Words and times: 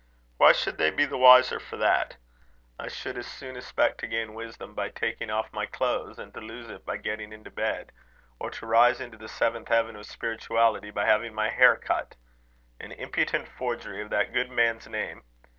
Why 0.37 0.51
should 0.51 0.79
they 0.79 0.89
be 0.89 1.05
the 1.05 1.19
wiser 1.19 1.59
for 1.59 1.77
that? 1.77 2.15
I 2.79 2.87
should 2.87 3.19
as 3.19 3.27
soon 3.27 3.55
expect 3.55 3.99
to 3.99 4.07
gain 4.07 4.33
wisdom 4.33 4.73
by 4.73 4.89
taking 4.89 5.29
off 5.29 5.53
my 5.53 5.67
clothes, 5.67 6.17
and 6.17 6.33
to 6.33 6.41
lose 6.41 6.71
it 6.71 6.83
by 6.87 6.97
getting 6.97 7.31
into 7.31 7.51
bed; 7.51 7.91
or 8.39 8.49
to 8.49 8.65
rise 8.65 8.99
into 8.99 9.19
the 9.19 9.29
seventh 9.29 9.67
heaven 9.67 9.95
of 9.95 10.07
spirituality 10.07 10.89
by 10.89 11.05
having 11.05 11.35
my 11.35 11.51
hair 11.51 11.75
cut. 11.75 12.15
An 12.79 12.91
impudent 12.93 13.47
forgery 13.47 14.01
of 14.01 14.09
that 14.09 14.33
good 14.33 14.49
man's 14.49 14.87
name! 14.87 15.21